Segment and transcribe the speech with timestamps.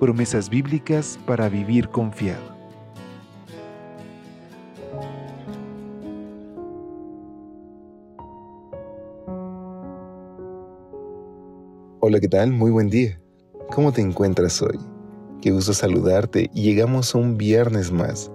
[0.00, 2.42] Promesas bíblicas para vivir confiado.
[12.00, 12.50] Hola, ¿qué tal?
[12.50, 13.20] Muy buen día.
[13.70, 14.78] ¿Cómo te encuentras hoy?
[15.40, 18.32] Qué gusto saludarte y llegamos a un viernes más.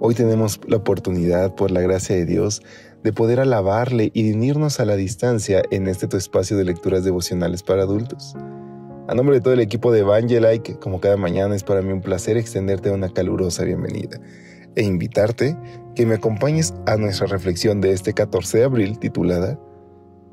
[0.00, 2.62] Hoy tenemos la oportunidad, por la gracia de Dios,
[3.02, 7.62] de poder alabarle y unirnos a la distancia en este tu espacio de lecturas devocionales
[7.62, 8.36] para adultos.
[9.10, 12.00] A nombre de todo el equipo de Evangelike, como cada mañana es para mí un
[12.00, 14.20] placer extenderte una calurosa bienvenida
[14.76, 15.56] e invitarte
[15.96, 19.58] que me acompañes a nuestra reflexión de este 14 de abril titulada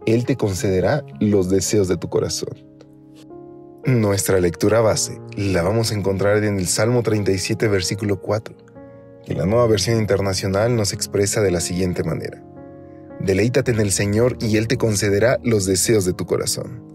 [0.06, 2.54] Él te concederá los deseos de tu corazón.
[3.84, 8.56] Nuestra lectura base la vamos a encontrar en el Salmo 37, versículo 4,
[9.26, 12.44] que la nueva versión internacional nos expresa de la siguiente manera.
[13.22, 16.87] Deleítate en el Señor y Él te concederá los deseos de tu corazón.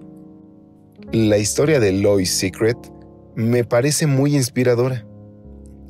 [1.13, 2.79] La historia de Lois Secret
[3.35, 5.05] me parece muy inspiradora.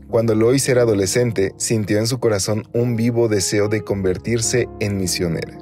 [0.09, 5.56] Cuando Lois era adolescente, sintió en su corazón un vivo deseo de convertirse en misionera.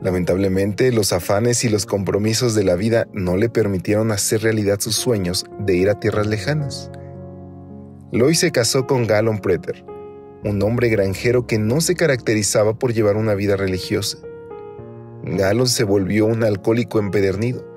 [0.00, 4.96] Lamentablemente, los afanes y los compromisos de la vida no le permitieron hacer realidad sus
[4.96, 6.90] sueños de ir a tierras lejanas.
[8.10, 9.84] Lois se casó con Gallon Preter,
[10.42, 14.18] un hombre granjero que no se caracterizaba por llevar una vida religiosa.
[15.22, 17.75] Gallon se volvió un alcohólico empedernido.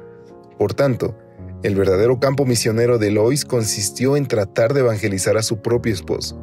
[0.60, 1.18] Por tanto,
[1.64, 6.38] el verdadero campo misionero de Lois consistió en tratar de evangelizar a su propio esposo.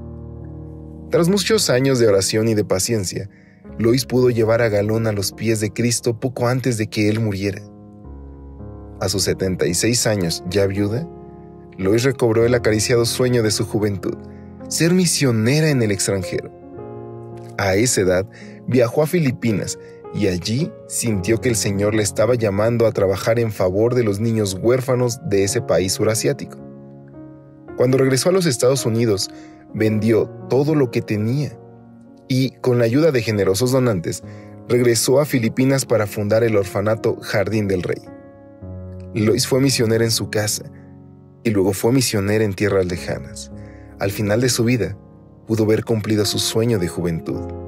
[1.11, 3.28] Tras muchos años de oración y de paciencia,
[3.78, 7.21] Lois pudo llevar a Galón a los pies de Cristo poco antes de que él
[7.21, 7.60] muriera.
[9.00, 11.06] A sus 76 años, ya viuda,
[11.76, 14.16] Lois recobró el acariciado sueño de su juventud,
[14.69, 16.50] ser misionera en el extranjero.
[17.59, 18.26] A esa edad,
[18.66, 19.78] viajó a Filipinas
[20.16, 24.19] y allí sintió que el Señor le estaba llamando a trabajar en favor de los
[24.19, 26.59] niños huérfanos de ese país surasiático.
[27.77, 29.28] Cuando regresó a los Estados Unidos,
[29.75, 31.59] vendió todo lo que tenía
[32.28, 34.22] y, con la ayuda de generosos donantes,
[34.69, 38.03] regresó a Filipinas para fundar el orfanato Jardín del Rey.
[39.15, 40.65] Lois fue misionera en su casa
[41.44, 43.53] y luego fue misionera en tierras lejanas.
[43.99, 44.97] Al final de su vida,
[45.47, 47.66] pudo ver cumplido su sueño de juventud.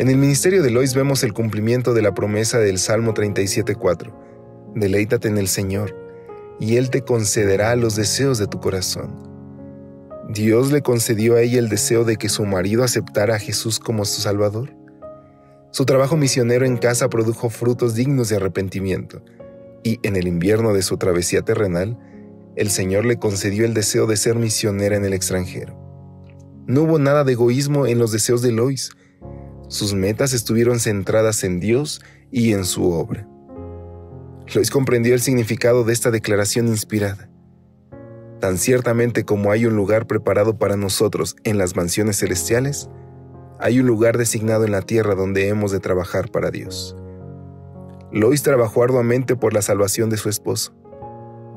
[0.00, 4.10] En el ministerio de Lois vemos el cumplimiento de la promesa del Salmo 37.4.
[4.74, 5.94] Deleítate en el Señor,
[6.58, 9.28] y Él te concederá los deseos de tu corazón.
[10.30, 14.06] Dios le concedió a ella el deseo de que su marido aceptara a Jesús como
[14.06, 14.74] su Salvador.
[15.70, 19.22] Su trabajo misionero en casa produjo frutos dignos de arrepentimiento,
[19.82, 21.98] y en el invierno de su travesía terrenal,
[22.56, 25.76] el Señor le concedió el deseo de ser misionera en el extranjero.
[26.66, 28.92] No hubo nada de egoísmo en los deseos de Lois.
[29.70, 33.28] Sus metas estuvieron centradas en Dios y en su obra.
[34.52, 37.30] Lois comprendió el significado de esta declaración inspirada.
[38.40, 42.90] Tan ciertamente como hay un lugar preparado para nosotros en las mansiones celestiales,
[43.60, 46.96] hay un lugar designado en la tierra donde hemos de trabajar para Dios.
[48.10, 50.74] Lois trabajó arduamente por la salvación de su esposo.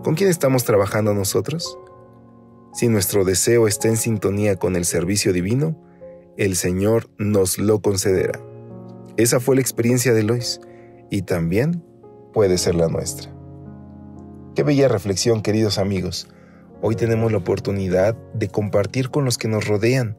[0.03, 1.79] ¿Con quién estamos trabajando nosotros?
[2.75, 5.75] Si nuestro deseo está en sintonía con el servicio divino,
[6.37, 8.39] el Señor nos lo concederá.
[9.17, 10.59] Esa fue la experiencia de Lois
[11.11, 11.83] y también
[12.33, 13.31] puede ser la nuestra.
[14.55, 16.27] Qué bella reflexión, queridos amigos.
[16.81, 20.17] Hoy tenemos la oportunidad de compartir con los que nos rodean,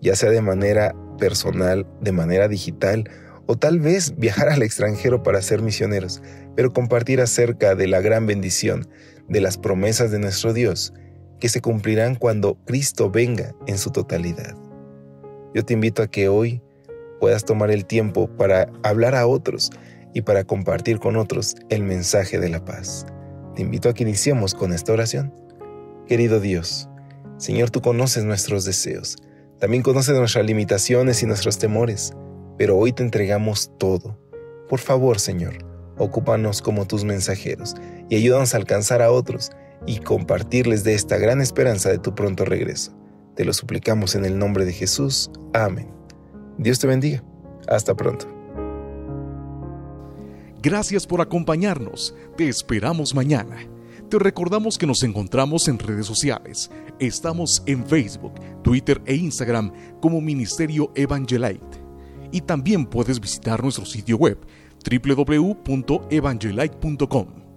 [0.00, 3.10] ya sea de manera personal, de manera digital
[3.46, 6.22] o tal vez viajar al extranjero para ser misioneros,
[6.54, 8.88] pero compartir acerca de la gran bendición,
[9.28, 10.94] de las promesas de nuestro Dios,
[11.40, 14.56] que se cumplirán cuando Cristo venga en su totalidad.
[15.54, 16.62] Yo te invito a que hoy
[17.20, 19.70] puedas tomar el tiempo para hablar a otros
[20.14, 23.06] y para compartir con otros el mensaje de la paz.
[23.54, 25.32] Te invito a que iniciemos con esta oración.
[26.06, 26.88] Querido Dios,
[27.38, 29.16] Señor, tú conoces nuestros deseos,
[29.58, 32.12] también conoces nuestras limitaciones y nuestros temores,
[32.56, 34.18] pero hoy te entregamos todo.
[34.68, 35.58] Por favor, Señor,
[35.96, 37.74] ocúpanos como tus mensajeros
[38.08, 39.50] y ayúdanos a alcanzar a otros
[39.86, 42.92] y compartirles de esta gran esperanza de tu pronto regreso.
[43.38, 45.30] Te lo suplicamos en el nombre de Jesús.
[45.54, 45.86] Amén.
[46.56, 47.22] Dios te bendiga.
[47.68, 48.26] Hasta pronto.
[50.60, 52.16] Gracias por acompañarnos.
[52.36, 53.58] Te esperamos mañana
[54.10, 56.68] Te recordamos que nos encontramos en redes sociales.
[56.98, 58.32] Estamos en Facebook,
[58.64, 61.80] Twitter e Instagram como Ministerio Evangelite.
[62.32, 64.36] Y también puedes visitar nuestro sitio web
[64.84, 67.47] www.evangelite.com